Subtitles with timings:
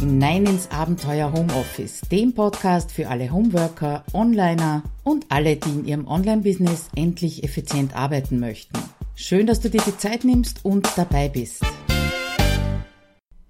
[0.00, 6.06] hinein ins Abenteuer Homeoffice, dem Podcast für alle Homeworker, Onliner und alle, die in ihrem
[6.06, 8.78] Online-Business endlich effizient arbeiten möchten.
[9.14, 11.62] Schön, dass du dir die Zeit nimmst und dabei bist.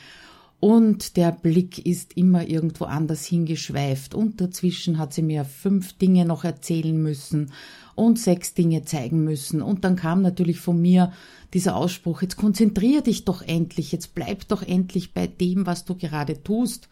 [0.61, 4.13] und der Blick ist immer irgendwo anders hingeschweift.
[4.13, 7.51] Und dazwischen hat sie mir fünf Dinge noch erzählen müssen
[7.95, 9.63] und sechs Dinge zeigen müssen.
[9.63, 11.13] Und dann kam natürlich von mir
[11.55, 15.95] dieser Ausspruch, jetzt konzentrier dich doch endlich, jetzt bleib doch endlich bei dem, was du
[15.95, 16.89] gerade tust.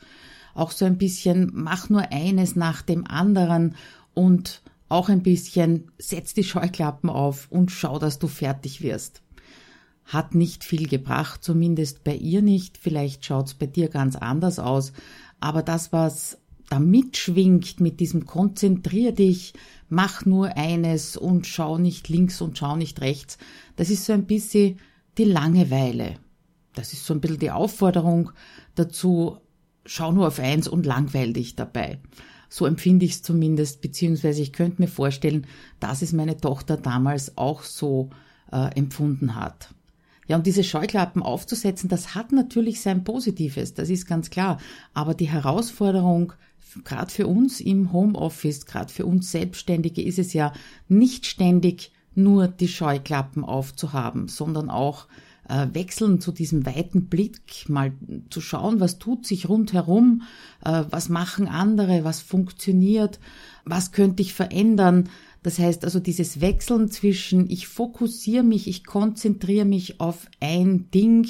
[0.55, 3.75] Auch so ein bisschen, mach nur eines nach dem anderen
[4.15, 9.21] und auch ein bisschen, setz die Scheuklappen auf und schau, dass du fertig wirst
[10.09, 12.79] hat nicht viel gebracht, zumindest bei ihr nicht.
[12.79, 14.91] Vielleicht schaut's bei dir ganz anders aus.
[15.39, 16.39] Aber das, was
[16.69, 19.53] da mitschwingt mit diesem konzentrier dich,
[19.87, 23.37] mach nur eines und schau nicht links und schau nicht rechts,
[23.75, 24.79] das ist so ein bisschen
[25.19, 26.15] die Langeweile.
[26.73, 28.31] Das ist so ein bisschen die Aufforderung
[28.73, 29.37] dazu,
[29.85, 31.99] schau nur auf eins und langweil dich dabei.
[32.49, 35.45] So empfinde ich es zumindest, beziehungsweise ich könnte mir vorstellen,
[35.79, 38.09] dass es meine Tochter damals auch so
[38.51, 39.69] äh, empfunden hat.
[40.29, 44.59] Ja, und diese Scheuklappen aufzusetzen, das hat natürlich sein Positives, das ist ganz klar.
[44.93, 46.33] Aber die Herausforderung,
[46.83, 50.53] gerade für uns im Homeoffice, gerade für uns Selbstständige, ist es ja
[50.87, 55.07] nicht ständig nur die Scheuklappen aufzuhaben, sondern auch
[55.47, 57.91] äh, wechseln zu diesem weiten Blick, mal
[58.29, 60.21] zu schauen, was tut sich rundherum,
[60.63, 63.19] äh, was machen andere, was funktioniert,
[63.65, 65.09] was könnte ich verändern,
[65.43, 71.27] das heißt also dieses Wechseln zwischen ich fokussiere mich, ich konzentriere mich auf ein Ding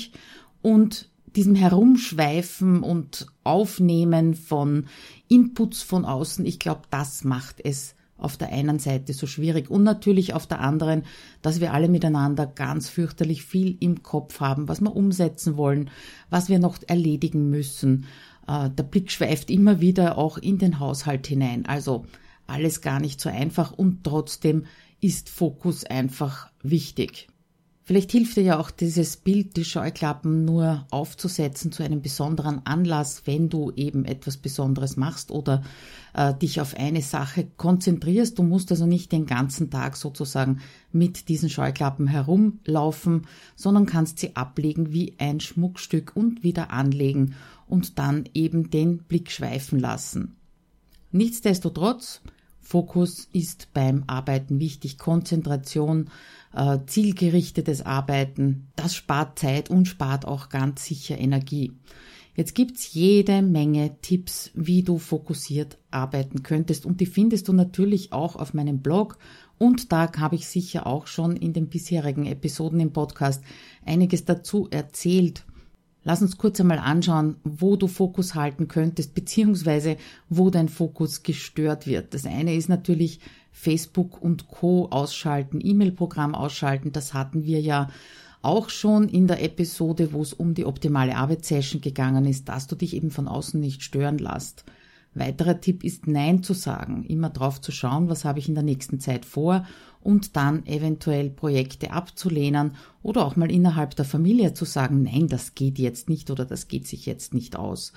[0.62, 4.86] und diesem Herumschweifen und Aufnehmen von
[5.28, 9.84] Inputs von außen, ich glaube, das macht es auf der einen Seite so schwierig und
[9.84, 11.04] natürlich auf der anderen,
[11.42, 15.90] dass wir alle miteinander ganz fürchterlich viel im Kopf haben, was wir umsetzen wollen,
[16.30, 18.06] was wir noch erledigen müssen.
[18.48, 21.66] Äh, der Blick schweift immer wieder auch in den Haushalt hinein.
[21.66, 22.06] Also
[22.50, 24.66] alles gar nicht so einfach und trotzdem
[25.02, 27.28] ist Fokus einfach wichtig.
[27.90, 33.24] Vielleicht hilft dir ja auch dieses Bild, die Scheuklappen nur aufzusetzen zu einem besonderen Anlass,
[33.26, 35.64] wenn du eben etwas Besonderes machst oder
[36.14, 38.38] äh, dich auf eine Sache konzentrierst.
[38.38, 40.60] Du musst also nicht den ganzen Tag sozusagen
[40.92, 47.34] mit diesen Scheuklappen herumlaufen, sondern kannst sie ablegen wie ein Schmuckstück und wieder anlegen
[47.66, 50.36] und dann eben den Blick schweifen lassen.
[51.12, 52.22] Nichtsdestotrotz
[52.70, 56.12] Fokus ist beim Arbeiten wichtig, Konzentration,
[56.54, 58.68] äh, zielgerichtetes Arbeiten.
[58.76, 61.72] Das spart Zeit und spart auch ganz sicher Energie.
[62.36, 68.14] Jetzt gibt's jede Menge Tipps, wie du fokussiert arbeiten könntest und die findest du natürlich
[68.14, 69.18] auch auf meinem Blog
[69.58, 73.44] und da habe ich sicher auch schon in den bisherigen Episoden im Podcast
[73.84, 75.44] einiges dazu erzählt.
[76.04, 79.98] Lass uns kurz einmal anschauen, wo du Fokus halten könntest, beziehungsweise
[80.30, 82.14] wo dein Fokus gestört wird.
[82.14, 83.20] Das eine ist natürlich
[83.52, 84.88] Facebook und Co.
[84.90, 86.94] ausschalten, E-Mail-Programm ausschalten.
[86.94, 87.90] Das hatten wir ja
[88.42, 92.76] auch schon in der Episode, wo es um die optimale Arbeitssession gegangen ist, dass du
[92.76, 94.64] dich eben von außen nicht stören lässt.
[95.14, 98.64] Weiterer Tipp ist Nein zu sagen, immer drauf zu schauen, was habe ich in der
[98.64, 99.66] nächsten Zeit vor
[100.02, 105.56] und dann eventuell Projekte abzulehnen oder auch mal innerhalb der Familie zu sagen, nein, das
[105.56, 107.94] geht jetzt nicht oder das geht sich jetzt nicht aus.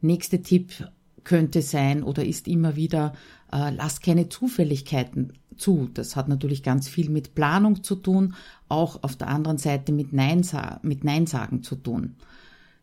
[0.00, 0.88] Nächster Tipp
[1.24, 3.12] könnte sein oder ist immer wieder,
[3.52, 5.88] äh, lass keine Zufälligkeiten zu.
[5.92, 8.34] Das hat natürlich ganz viel mit Planung zu tun,
[8.68, 10.42] auch auf der anderen Seite mit, Nein,
[10.82, 12.16] mit Neinsagen zu tun.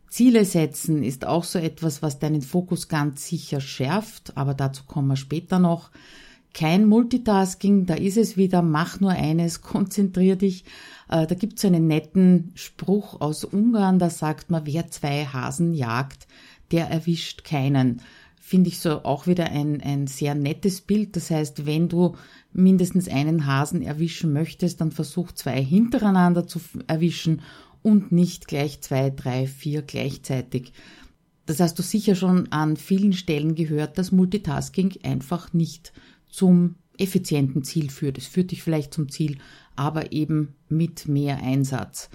[0.08, 5.08] Ziele setzen ist auch so etwas, was deinen Fokus ganz sicher schärft, aber dazu kommen
[5.08, 5.90] wir später noch.
[6.54, 10.64] Kein Multitasking, da ist es wieder, mach nur eines, konzentrier dich.
[11.08, 15.74] Äh, da gibt es einen netten Spruch aus Ungarn, da sagt man, wer zwei Hasen
[15.74, 16.28] jagt,
[16.70, 18.00] der erwischt keinen.
[18.40, 21.16] Finde ich so auch wieder ein, ein sehr nettes Bild.
[21.16, 22.14] Das heißt, wenn du
[22.52, 27.42] mindestens einen Hasen erwischen möchtest, dann versuch zwei hintereinander zu erwischen
[27.82, 30.72] und nicht gleich zwei, drei, vier gleichzeitig.
[31.46, 35.92] Das hast du sicher schon an vielen Stellen gehört, dass Multitasking einfach nicht
[36.34, 38.18] zum effizienten Ziel führt.
[38.18, 39.38] Es führt dich vielleicht zum Ziel,
[39.76, 42.10] aber eben mit mehr Einsatz.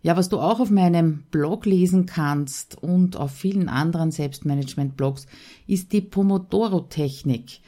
[0.00, 5.26] Ja, was du auch auf meinem Blog lesen kannst und auf vielen anderen Selbstmanagement-Blogs,
[5.66, 7.60] ist die Pomodoro-Technik.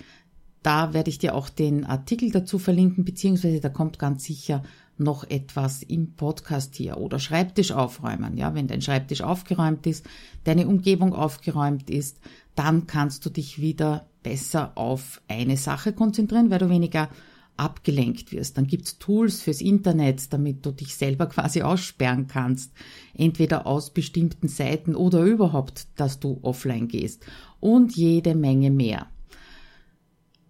[0.62, 4.62] Da werde ich dir auch den Artikel dazu verlinken, beziehungsweise da kommt ganz sicher
[4.98, 8.36] noch etwas im Podcast hier oder Schreibtisch aufräumen.
[8.36, 10.06] Ja, wenn dein Schreibtisch aufgeräumt ist,
[10.44, 12.20] deine Umgebung aufgeräumt ist,
[12.56, 17.08] dann kannst du dich wieder besser auf eine Sache konzentrieren, weil du weniger
[17.56, 18.58] abgelenkt wirst.
[18.58, 22.72] Dann gibt's Tools fürs Internet, damit du dich selber quasi aussperren kannst.
[23.14, 27.24] Entweder aus bestimmten Seiten oder überhaupt, dass du offline gehst.
[27.60, 29.06] Und jede Menge mehr.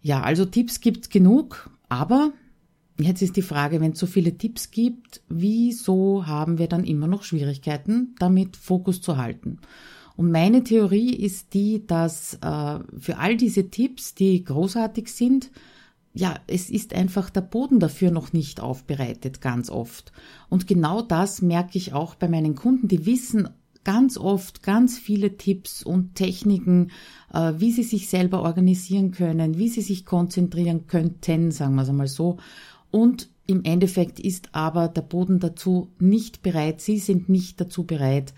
[0.00, 2.32] Ja, also Tipps gibt's genug, aber
[2.99, 7.06] Jetzt ist die Frage, wenn es so viele Tipps gibt, wieso haben wir dann immer
[7.06, 9.59] noch Schwierigkeiten, damit Fokus zu halten?
[10.17, 15.51] Und meine Theorie ist die, dass äh, für all diese Tipps, die großartig sind,
[16.15, 20.13] ja, es ist einfach der Boden dafür noch nicht aufbereitet, ganz oft.
[20.49, 23.51] Und genau das merke ich auch bei meinen Kunden, die wissen
[23.85, 26.91] ganz oft ganz viele Tipps und Techniken,
[27.33, 31.91] äh, wie sie sich selber organisieren können, wie sie sich konzentrieren könnten, sagen wir es
[31.91, 32.39] einmal so.
[32.91, 38.35] Und im Endeffekt ist aber der Boden dazu nicht bereit, sie sind nicht dazu bereit.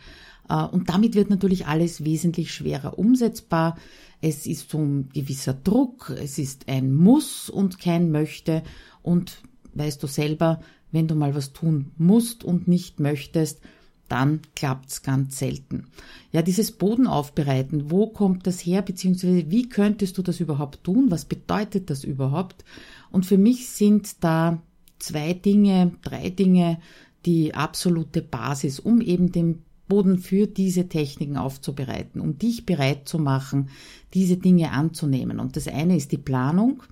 [0.49, 3.77] Äh, und damit wird natürlich alles wesentlich schwerer umsetzbar.
[4.21, 8.63] Es ist so ein gewisser Druck, es ist ein Muss und kein Möchte.
[9.03, 9.43] Und
[9.75, 10.61] weißt du selber,
[10.91, 13.61] wenn du mal was tun musst und nicht möchtest,
[14.09, 15.85] dann klappt's ganz selten.
[16.33, 21.11] Ja, dieses Boden aufbereiten, wo kommt das her, beziehungsweise wie könntest du das überhaupt tun?
[21.11, 22.65] Was bedeutet das überhaupt?
[23.11, 24.63] Und für mich sind da
[24.99, 26.81] zwei Dinge, drei Dinge
[27.27, 33.19] die absolute Basis, um eben den Boden für diese Techniken aufzubereiten, um dich bereit zu
[33.19, 33.71] machen,
[34.15, 35.41] diese Dinge anzunehmen.
[35.41, 36.83] Und das eine ist die Planung.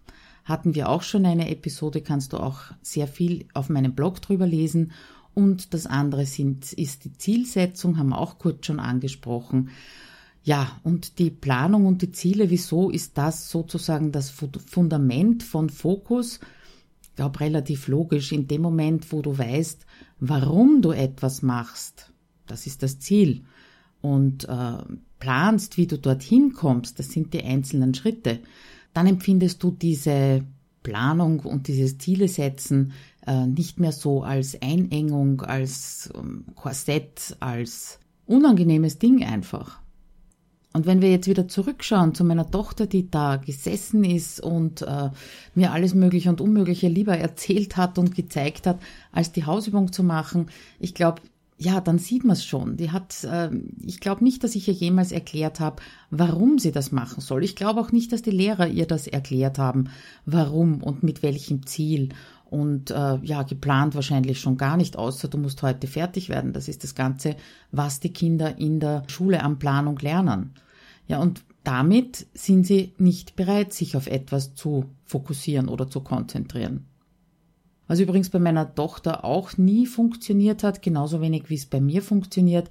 [0.44, 4.46] Hatten wir auch schon eine Episode, kannst du auch sehr viel auf meinem Blog drüber
[4.46, 4.93] lesen.
[5.34, 9.70] Und das andere sind, ist die Zielsetzung, haben wir auch kurz schon angesprochen.
[10.44, 16.38] Ja, und die Planung und die Ziele, wieso ist das sozusagen das Fundament von Fokus?
[17.02, 18.31] Ich glaube, relativ logisch.
[18.31, 19.84] In dem Moment, wo du weißt,
[20.20, 22.12] warum du etwas machst,
[22.46, 23.43] das ist das Ziel,
[24.02, 24.78] und äh,
[25.19, 28.41] planst, wie du dorthin kommst, das sind die einzelnen Schritte,
[28.93, 30.44] dann empfindest du diese
[30.82, 32.93] Planung und dieses Ziele setzen
[33.26, 39.81] äh, nicht mehr so als Einengung, als ähm, Korsett, als unangenehmes Ding einfach.
[40.72, 45.10] Und wenn wir jetzt wieder zurückschauen zu meiner Tochter, die da gesessen ist und äh,
[45.55, 48.79] mir alles Mögliche und Unmögliche lieber erzählt hat und gezeigt hat,
[49.10, 51.22] als die Hausübung zu machen, ich glaube,
[51.58, 52.77] ja, dann sieht man es schon.
[52.77, 53.51] Die hat, äh,
[53.82, 57.44] ich glaube nicht, dass ich ihr jemals erklärt habe, warum sie das machen soll.
[57.44, 59.89] Ich glaube auch nicht, dass die Lehrer ihr das erklärt haben,
[60.27, 62.10] warum und mit welchem Ziel.
[62.51, 66.53] Und äh, ja, geplant wahrscheinlich schon gar nicht, außer du musst heute fertig werden.
[66.53, 67.36] Das ist das Ganze,
[67.72, 70.53] was die Kinder in der Schule an Planung lernen.
[71.08, 76.86] Ja, und damit sind sie nicht bereit, sich auf etwas zu fokussieren oder zu konzentrieren.
[77.86, 82.02] Was übrigens bei meiner Tochter auch nie funktioniert hat, genauso wenig wie es bei mir
[82.02, 82.70] funktioniert,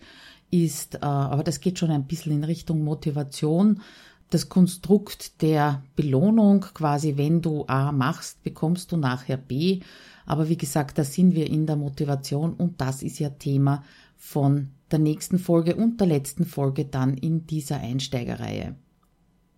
[0.51, 3.81] ist, äh, aber das geht schon ein bisschen in Richtung Motivation,
[4.29, 9.81] das Konstrukt der Belohnung, quasi wenn du A machst, bekommst du nachher B.
[10.25, 13.83] Aber wie gesagt, da sind wir in der Motivation und das ist ja Thema
[14.17, 18.75] von der nächsten Folge und der letzten Folge dann in dieser Einsteigerreihe.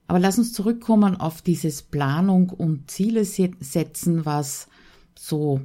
[0.07, 4.67] Aber lass uns zurückkommen auf dieses Planung und Ziele setzen, was
[5.17, 5.62] so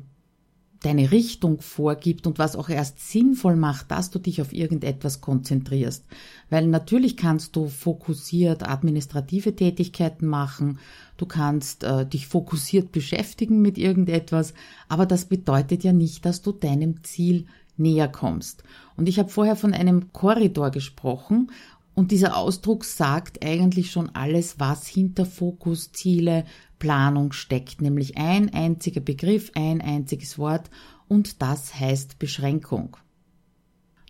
[0.83, 6.05] deine Richtung vorgibt und was auch erst sinnvoll macht, dass du dich auf irgendetwas konzentrierst.
[6.51, 10.79] Weil natürlich kannst du fokussiert administrative Tätigkeiten machen,
[11.17, 14.55] du kannst äh, dich fokussiert beschäftigen mit irgendetwas,
[14.89, 18.65] aber das bedeutet ja nicht, dass du deinem Ziel näher kommst.
[18.97, 21.51] Und ich habe vorher von einem Korridor gesprochen
[21.95, 26.45] und dieser Ausdruck sagt eigentlich schon alles, was hinter Fokus, Ziele,
[26.79, 30.71] Planung steckt, nämlich ein einziger Begriff, ein einziges Wort
[31.07, 32.97] und das heißt Beschränkung.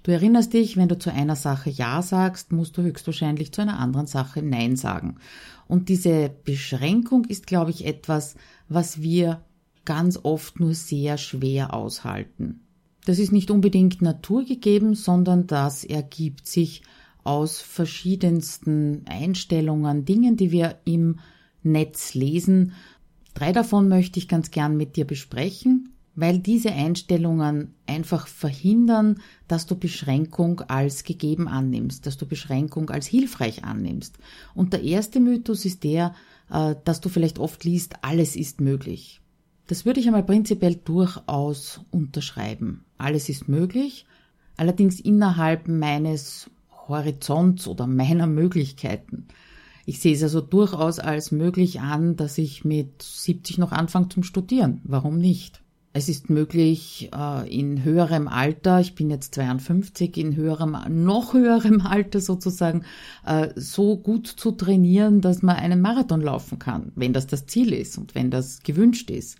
[0.04, 3.78] Du erinnerst dich, wenn du zu einer Sache Ja sagst, musst du höchstwahrscheinlich zu einer
[3.78, 5.16] anderen Sache Nein sagen.
[5.68, 8.34] Und diese Beschränkung ist, glaube ich, etwas,
[8.68, 9.44] was wir
[9.84, 12.60] ganz oft nur sehr schwer aushalten.
[13.04, 16.82] Das ist nicht unbedingt naturgegeben, sondern das ergibt sich
[17.24, 21.18] aus verschiedensten Einstellungen, Dingen, die wir im
[21.62, 22.72] Netz lesen.
[23.34, 29.66] Drei davon möchte ich ganz gern mit dir besprechen, weil diese Einstellungen einfach verhindern, dass
[29.66, 34.18] du Beschränkung als gegeben annimmst, dass du Beschränkung als hilfreich annimmst.
[34.54, 36.14] Und der erste Mythos ist der,
[36.50, 39.20] äh, dass du vielleicht oft liest, alles ist möglich.
[39.68, 42.84] Das würde ich einmal prinzipiell durchaus unterschreiben.
[42.98, 44.04] Alles ist möglich,
[44.56, 46.50] allerdings innerhalb meines
[46.88, 49.28] Horizonts oder meiner Möglichkeiten.
[49.84, 54.22] Ich sehe es also durchaus als möglich an, dass ich mit 70 noch anfange zum
[54.22, 54.80] Studieren.
[54.84, 55.62] Warum nicht?
[55.94, 61.80] Es ist möglich, äh, in höherem Alter, ich bin jetzt 52, in höherem, noch höherem
[61.86, 62.84] Alter sozusagen,
[63.26, 67.74] äh, so gut zu trainieren, dass man einen Marathon laufen kann, wenn das das Ziel
[67.74, 69.36] ist und wenn das gewünscht ist.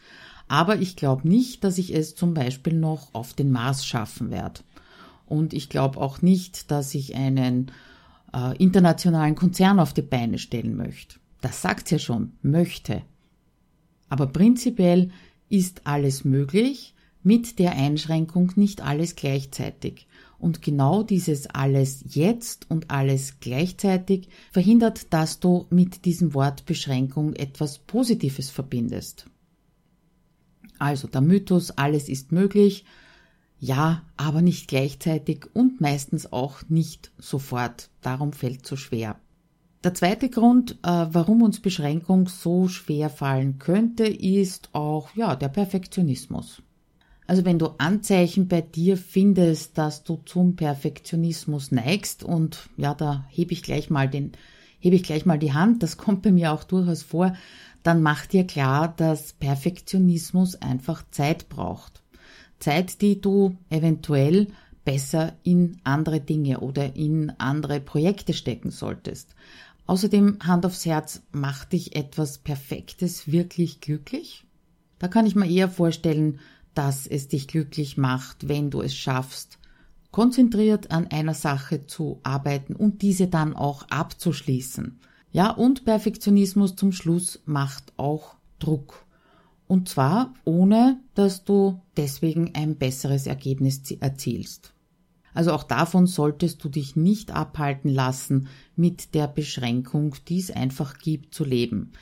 [0.46, 4.60] Aber ich glaube nicht, dass ich es zum Beispiel noch auf den Mars schaffen werde.
[5.32, 7.72] Und ich glaube auch nicht, dass ich einen
[8.34, 11.20] äh, internationalen Konzern auf die Beine stellen möchte.
[11.40, 13.00] Das sagt ja schon, möchte.
[14.10, 15.10] Aber prinzipiell
[15.48, 20.06] ist alles möglich, mit der Einschränkung nicht alles gleichzeitig.
[20.38, 27.32] Und genau dieses alles jetzt und alles gleichzeitig verhindert, dass du mit diesem Wort Beschränkung
[27.32, 29.30] etwas Positives verbindest.
[30.78, 32.84] Also der Mythos, alles ist möglich,
[33.62, 37.90] ja, aber nicht gleichzeitig und meistens auch nicht sofort.
[38.00, 39.20] Darum fällt so schwer.
[39.84, 45.46] Der zweite Grund, äh, warum uns Beschränkung so schwer fallen könnte, ist auch ja der
[45.48, 46.60] Perfektionismus.
[47.28, 53.26] Also wenn du Anzeichen bei dir findest, dass du zum Perfektionismus neigst und ja, da
[53.28, 54.32] hebe ich gleich mal den
[54.80, 57.36] hebe ich gleich mal die Hand, das kommt bei mir auch durchaus vor,
[57.84, 62.01] dann mach dir klar, dass Perfektionismus einfach Zeit braucht.
[62.62, 64.48] Zeit, die du eventuell
[64.84, 69.34] besser in andere Dinge oder in andere Projekte stecken solltest.
[69.86, 74.44] Außerdem, Hand aufs Herz, macht dich etwas Perfektes wirklich glücklich?
[74.98, 76.38] Da kann ich mir eher vorstellen,
[76.74, 79.58] dass es dich glücklich macht, wenn du es schaffst,
[80.10, 85.00] konzentriert an einer Sache zu arbeiten und diese dann auch abzuschließen.
[85.32, 89.01] Ja, und Perfektionismus zum Schluss macht auch Druck.
[89.72, 94.74] Und zwar ohne, dass du deswegen ein besseres Ergebnis erzielst.
[95.32, 100.98] Also auch davon solltest du dich nicht abhalten lassen, mit der Beschränkung, die es einfach
[100.98, 101.92] gibt, zu leben.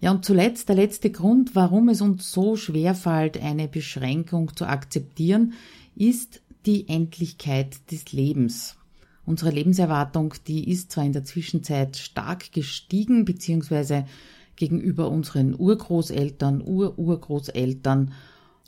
[0.00, 4.66] Ja, und zuletzt der letzte Grund, warum es uns so schwer fällt, eine Beschränkung zu
[4.66, 5.54] akzeptieren,
[5.96, 8.76] ist die Endlichkeit des Lebens.
[9.26, 14.04] Unsere Lebenserwartung, die ist zwar in der Zwischenzeit stark gestiegen, beziehungsweise
[14.60, 18.12] gegenüber unseren Urgroßeltern, Ururgroßeltern.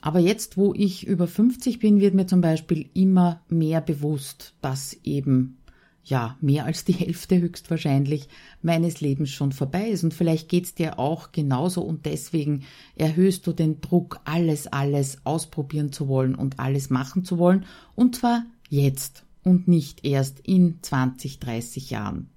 [0.00, 4.94] Aber jetzt, wo ich über 50 bin, wird mir zum Beispiel immer mehr bewusst, dass
[5.04, 5.58] eben
[6.04, 8.28] ja, mehr als die Hälfte höchstwahrscheinlich
[8.60, 10.02] meines Lebens schon vorbei ist.
[10.02, 12.64] Und vielleicht geht's dir auch genauso und deswegen
[12.96, 17.66] erhöhst du den Druck, alles, alles ausprobieren zu wollen und alles machen zu wollen.
[17.94, 22.31] Und zwar jetzt und nicht erst in 20, 30 Jahren.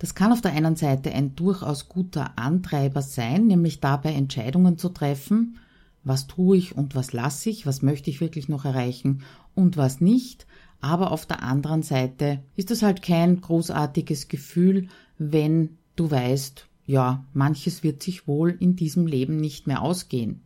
[0.00, 4.88] Das kann auf der einen Seite ein durchaus guter Antreiber sein, nämlich dabei Entscheidungen zu
[4.88, 5.58] treffen,
[6.04, 9.22] was tue ich und was lasse ich, was möchte ich wirklich noch erreichen
[9.54, 10.46] und was nicht.
[10.80, 14.88] Aber auf der anderen Seite ist es halt kein großartiges Gefühl,
[15.18, 20.40] wenn du weißt, ja, manches wird sich wohl in diesem Leben nicht mehr ausgehen.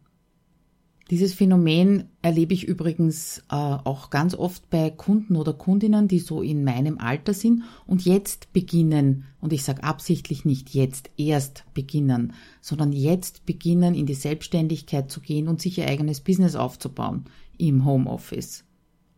[1.11, 6.41] Dieses Phänomen erlebe ich übrigens äh, auch ganz oft bei Kunden oder Kundinnen, die so
[6.41, 12.33] in meinem Alter sind und jetzt beginnen, und ich sage absichtlich nicht jetzt erst beginnen,
[12.63, 17.27] sondern jetzt beginnen, in die Selbstständigkeit zu gehen und sich ihr eigenes Business aufzubauen
[17.59, 18.65] im Homeoffice.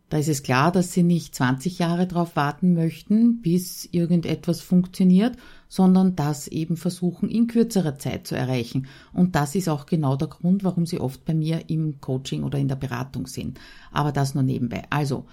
[0.09, 5.35] Da ist es klar, dass Sie nicht 20 Jahre darauf warten möchten, bis irgendetwas funktioniert,
[5.67, 8.87] sondern das eben versuchen, in kürzerer Zeit zu erreichen.
[9.11, 12.57] Und das ist auch genau der Grund, warum Sie oft bei mir im Coaching oder
[12.57, 13.59] in der Beratung sind.
[13.91, 14.83] Aber das nur nebenbei.
[14.89, 15.25] Also,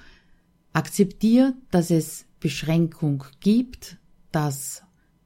[0.73, 3.99] akzeptier, dass es Beschränkung gibt,
[4.33, 4.83] dass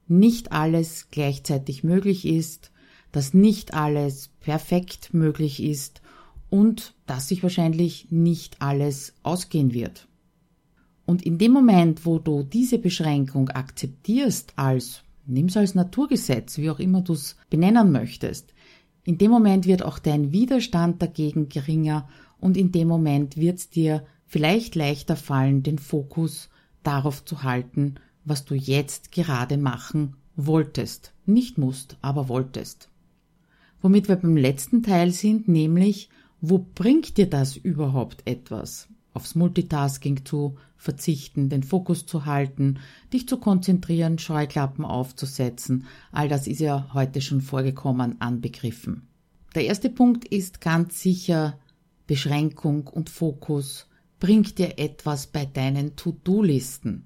[0.07, 2.71] nicht alles gleichzeitig möglich ist,
[3.11, 6.01] dass nicht alles perfekt möglich ist
[6.49, 10.07] und dass sich wahrscheinlich nicht alles ausgehen wird.
[11.05, 16.79] Und in dem Moment, wo du diese Beschränkung akzeptierst als, nimm's als Naturgesetz, wie auch
[16.79, 18.53] immer du es benennen möchtest,
[19.03, 22.07] in dem Moment wird auch dein Widerstand dagegen geringer
[22.39, 26.49] und in dem Moment wird es dir vielleicht leichter fallen, den Fokus
[26.83, 31.13] darauf zu halten, was du jetzt gerade machen wolltest.
[31.25, 32.89] Nicht musst, aber wolltest.
[33.81, 36.09] Womit wir beim letzten Teil sind, nämlich
[36.41, 38.87] wo bringt dir das überhaupt etwas?
[39.13, 42.79] Aufs Multitasking zu verzichten, den Fokus zu halten,
[43.11, 45.85] dich zu konzentrieren, Scheuklappen aufzusetzen.
[46.11, 49.07] All das ist ja heute schon vorgekommen an Begriffen.
[49.55, 51.57] Der erste Punkt ist ganz sicher
[52.07, 53.87] Beschränkung und Fokus.
[54.19, 57.05] Bringt dir etwas bei deinen To-Do-Listen?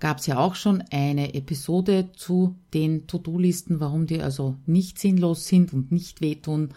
[0.00, 5.46] Gab es ja auch schon eine Episode zu den To-Do-Listen, warum die also nicht sinnlos
[5.46, 6.70] sind und nicht wehtun.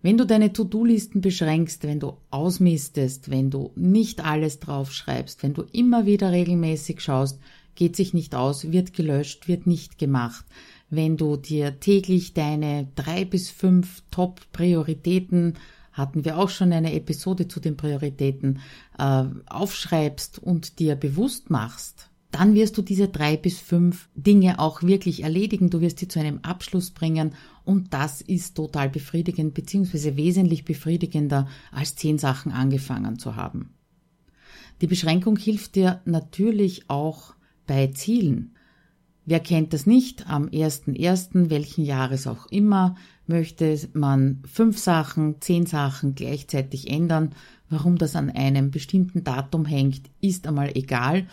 [0.00, 5.64] Wenn du deine To-Do-Listen beschränkst, wenn du ausmistest, wenn du nicht alles draufschreibst, wenn du
[5.72, 7.40] immer wieder regelmäßig schaust,
[7.74, 10.44] geht sich nicht aus, wird gelöscht, wird nicht gemacht.
[10.90, 15.54] Wenn du dir täglich deine drei bis fünf Top-Prioritäten
[15.92, 18.60] hatten wir auch schon eine Episode zu den Prioritäten,
[18.98, 24.82] äh, aufschreibst und dir bewusst machst, dann wirst du diese drei bis fünf Dinge auch
[24.82, 25.70] wirklich erledigen.
[25.70, 27.32] Du wirst sie zu einem Abschluss bringen
[27.64, 33.70] und das ist total befriedigend beziehungsweise wesentlich befriedigender als zehn Sachen angefangen zu haben.
[34.80, 37.34] Die Beschränkung hilft dir natürlich auch
[37.66, 38.52] bei Zielen.
[39.24, 40.26] Wer kennt das nicht?
[40.28, 47.34] Am 1.1., welchen Jahres auch immer, möchte man fünf Sachen, zehn Sachen gleichzeitig ändern.
[47.68, 51.26] Warum das an einem bestimmten Datum hängt, ist einmal egal,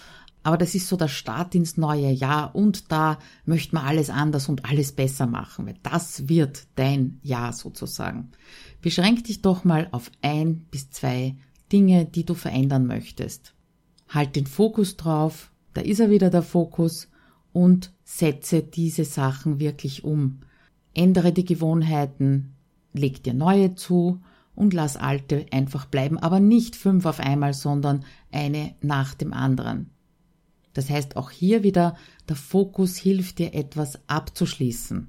[0.46, 4.48] aber das ist so der Start ins neue Jahr und da möchte man alles anders
[4.48, 8.30] und alles besser machen, weil das wird dein Jahr sozusagen.
[8.80, 11.36] Beschränk dich doch mal auf ein bis zwei
[11.72, 13.56] Dinge, die du verändern möchtest.
[14.08, 17.10] Halt den Fokus drauf, da ist er wieder der Fokus
[17.52, 20.42] und setze diese Sachen wirklich um.
[20.94, 22.54] Ändere die Gewohnheiten,
[22.94, 24.22] leg dir neue zu
[24.54, 29.90] und lass alte einfach bleiben, aber nicht fünf auf einmal, sondern eine nach dem anderen.
[30.76, 31.96] Das heißt, auch hier wieder,
[32.30, 35.08] der Fokus hilft dir etwas abzuschließen.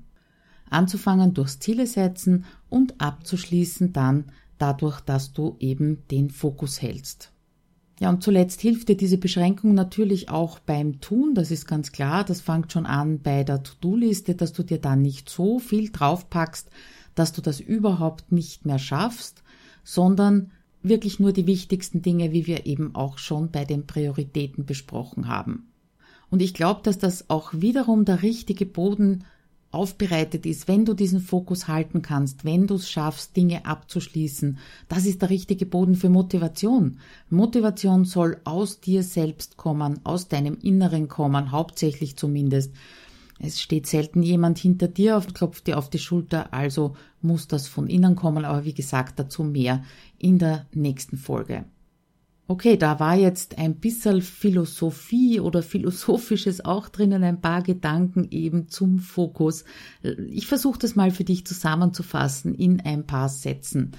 [0.71, 7.33] Anzufangen durchs Ziele setzen und abzuschließen dann dadurch, dass du eben den Fokus hältst.
[7.99, 12.25] Ja, und zuletzt hilft dir diese Beschränkung natürlich auch beim Tun, das ist ganz klar,
[12.25, 16.69] das fängt schon an bei der To-Do-Liste, dass du dir da nicht so viel draufpackst,
[17.15, 19.43] dass du das überhaupt nicht mehr schaffst,
[19.83, 20.53] sondern
[20.89, 25.69] wirklich nur die wichtigsten Dinge, wie wir eben auch schon bei den Prioritäten besprochen haben.
[26.31, 29.25] Und ich glaube, dass das auch wiederum der richtige Boden
[29.71, 34.59] aufbereitet ist, wenn du diesen Fokus halten kannst, wenn du es schaffst, Dinge abzuschließen.
[34.89, 36.99] Das ist der richtige Boden für Motivation.
[37.29, 42.73] Motivation soll aus dir selbst kommen, aus deinem Inneren kommen, hauptsächlich zumindest.
[43.39, 47.69] Es steht selten jemand hinter dir und klopft dir auf die Schulter, also muss das
[47.69, 49.85] von innen kommen, aber wie gesagt, dazu mehr
[50.19, 51.67] in der nächsten Folge.
[52.49, 58.69] Okay, da war jetzt ein bisschen Philosophie oder Philosophisches auch drinnen, ein paar Gedanken eben
[58.69, 59.65] zum Fokus.
[60.29, 63.93] Ich versuche das mal für dich zusammenzufassen in ein paar Sätzen.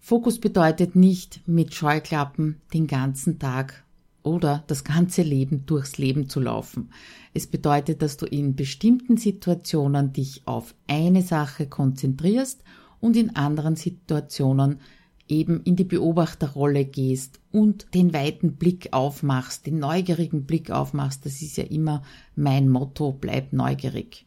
[0.00, 3.84] Fokus bedeutet nicht mit Scheuklappen den ganzen Tag
[4.22, 6.90] oder das ganze Leben durchs Leben zu laufen.
[7.34, 12.62] Es bedeutet, dass du in bestimmten Situationen dich auf eine Sache konzentrierst
[13.00, 14.80] und in anderen Situationen
[15.28, 21.24] eben in die Beobachterrolle gehst und den weiten Blick aufmachst, den neugierigen Blick aufmachst.
[21.26, 22.02] Das ist ja immer
[22.34, 24.26] mein Motto, bleib neugierig.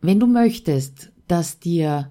[0.00, 2.10] Wenn du möchtest, dass dir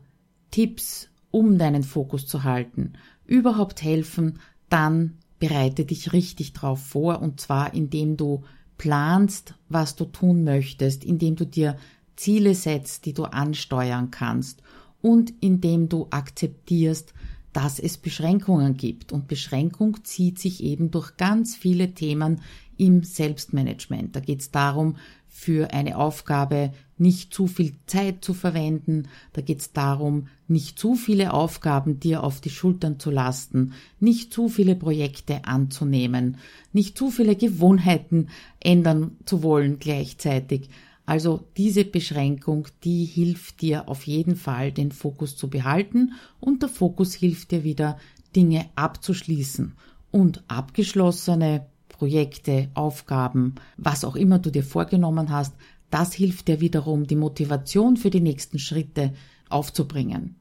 [0.52, 2.94] Tipps, um deinen Fokus zu halten,
[3.26, 4.40] überhaupt helfen,
[4.70, 8.44] dann bereite dich richtig drauf vor und zwar indem du
[8.78, 11.78] planst, was du tun möchtest, indem du dir
[12.16, 14.62] Ziele setzt, die du ansteuern kannst
[15.02, 17.14] und indem du akzeptierst,
[17.54, 19.12] dass es Beschränkungen gibt.
[19.12, 22.42] Und Beschränkung zieht sich eben durch ganz viele Themen
[22.78, 24.16] im Selbstmanagement.
[24.16, 29.08] Da geht es darum, für eine Aufgabe nicht zu viel Zeit zu verwenden.
[29.34, 34.34] Da geht es darum, nicht zu viele Aufgaben dir auf die Schultern zu lasten, nicht
[34.34, 36.38] zu viele Projekte anzunehmen,
[36.72, 38.30] nicht zu viele Gewohnheiten
[38.60, 40.70] ändern zu wollen gleichzeitig.
[41.06, 46.70] Also diese Beschränkung, die hilft dir auf jeden Fall, den Fokus zu behalten und der
[46.70, 47.98] Fokus hilft dir wieder,
[48.36, 49.74] Dinge abzuschließen.
[50.12, 55.54] Und abgeschlossene Projekte, Aufgaben, was auch immer du dir vorgenommen hast,
[55.96, 59.14] das hilft dir wiederum, die Motivation für die nächsten Schritte
[59.48, 60.36] aufzubringen.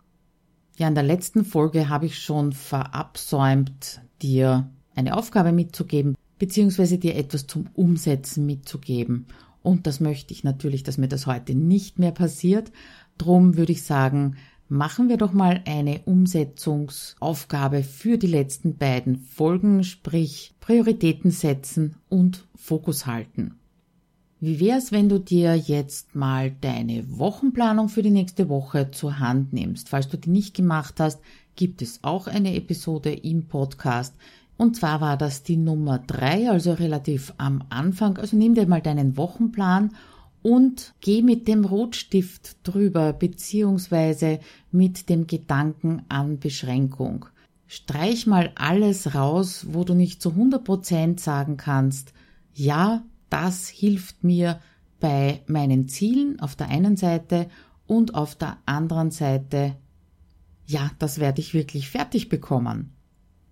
[0.76, 7.14] Ja, in der letzten Folge habe ich schon verabsäumt, dir eine Aufgabe mitzugeben, beziehungsweise dir
[7.14, 9.26] etwas zum Umsetzen mitzugeben.
[9.62, 12.72] Und das möchte ich natürlich, dass mir das heute nicht mehr passiert.
[13.16, 14.34] Drum würde ich sagen,
[14.68, 22.48] machen wir doch mal eine Umsetzungsaufgabe für die letzten beiden Folgen, sprich Prioritäten setzen und
[22.56, 23.54] Fokus halten.
[24.46, 29.54] Wie wär's, wenn du dir jetzt mal deine Wochenplanung für die nächste Woche zur Hand
[29.54, 29.88] nimmst?
[29.88, 31.22] Falls du die nicht gemacht hast,
[31.56, 34.14] gibt es auch eine Episode im Podcast.
[34.58, 38.18] Und zwar war das die Nummer drei, also relativ am Anfang.
[38.18, 39.94] Also nimm dir mal deinen Wochenplan
[40.42, 47.24] und geh mit dem Rotstift drüber, beziehungsweise mit dem Gedanken an Beschränkung.
[47.66, 52.12] Streich mal alles raus, wo du nicht zu 100% sagen kannst,
[52.52, 54.60] ja, das hilft mir
[55.00, 57.48] bei meinen Zielen auf der einen Seite
[57.86, 59.76] und auf der anderen Seite,
[60.66, 62.92] ja, das werde ich wirklich fertig bekommen.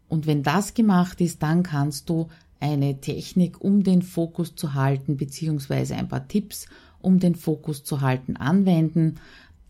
[0.09, 2.29] Und wenn das gemacht ist, dann kannst du
[2.61, 6.67] eine Technik, um den Fokus zu halten, beziehungsweise ein paar Tipps,
[7.01, 9.17] um den Fokus zu halten, anwenden.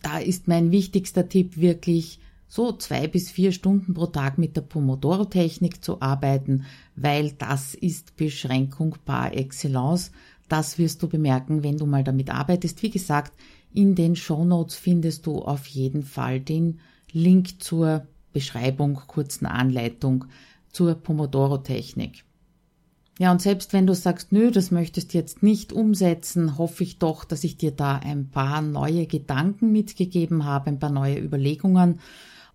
[0.03, 2.21] Da ist mein wichtigster Tipp wirklich,
[2.55, 8.15] so zwei bis vier Stunden pro Tag mit der Pomodoro-Technik zu arbeiten, weil das ist
[8.17, 10.12] Beschränkung par excellence.
[10.51, 12.83] Das wirst du bemerken, wenn du mal damit arbeitest.
[12.83, 13.33] Wie gesagt,
[13.73, 20.27] in den Show Notes findest du auf jeden Fall den Link zur Beschreibung, kurzen Anleitung
[20.73, 22.23] zur Pomodoro-Technik.
[23.19, 26.99] Ja, und selbst wenn du sagst, nö, das möchtest du jetzt nicht umsetzen, hoffe ich
[26.99, 31.99] doch, dass ich dir da ein paar neue Gedanken mitgegeben habe, ein paar neue Überlegungen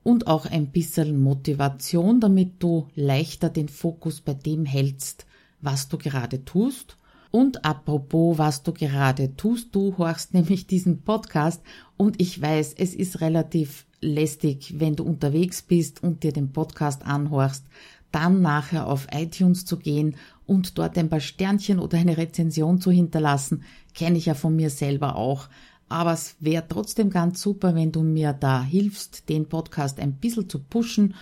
[0.08, 5.26] und auch ein bisschen Motivation, damit du leichter den Fokus bei dem hältst,
[5.60, 6.96] was du gerade tust.
[7.30, 11.62] Und apropos, was du gerade tust, du horchst nämlich diesen Podcast
[11.98, 17.06] und ich weiß, es ist relativ lästig, wenn du unterwegs bist und dir den Podcast
[17.06, 17.66] anhorchst,
[18.14, 20.16] dann nachher auf iTunes zu gehen
[20.46, 24.70] und dort ein paar Sternchen oder eine Rezension zu hinterlassen, kenne ich ja von mir
[24.70, 25.50] selber auch.
[25.90, 30.50] Aber es wäre trotzdem ganz super, wenn du mir da hilfst, den Podcast ein bisschen
[30.50, 31.16] zu pushen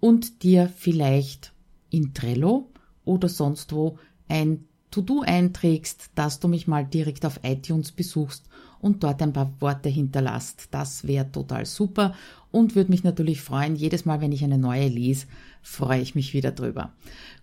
[0.00, 1.52] und dir vielleicht
[1.90, 2.70] in Trello
[3.04, 8.46] oder sonst wo ein To-Do einträgst, dass du mich mal direkt auf iTunes besuchst
[8.80, 10.68] und dort ein paar Worte hinterlasst.
[10.70, 12.14] Das wäre total super
[12.50, 13.74] und würde mich natürlich freuen.
[13.74, 15.26] Jedes Mal, wenn ich eine neue lese,
[15.62, 16.92] freue ich mich wieder drüber.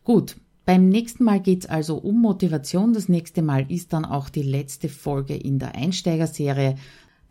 [0.03, 0.37] Gut.
[0.69, 2.93] Beim nächsten Mal geht's also um Motivation.
[2.93, 6.75] Das nächste Mal ist dann auch die letzte Folge in der Einsteigerserie.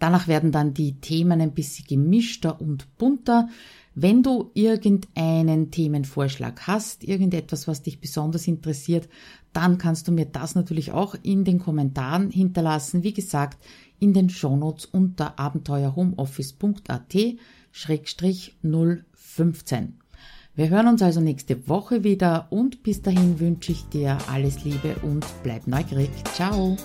[0.01, 3.49] Danach werden dann die Themen ein bisschen gemischter und bunter.
[3.95, 9.09] Wenn du irgendeinen Themenvorschlag hast, irgendetwas, was dich besonders interessiert,
[9.53, 13.05] dann kannst du mir das natürlich auch in den Kommentaren hinterlassen.
[13.05, 13.65] Wie gesagt,
[14.01, 17.15] in den Shownotes unter abenteuerhomeoffice.at
[17.71, 19.95] 015.
[20.59, 24.97] Wir hören uns also nächste Woche wieder und bis dahin wünsche ich dir alles Liebe
[25.05, 26.11] und bleib neugierig.
[26.35, 26.77] Ciao!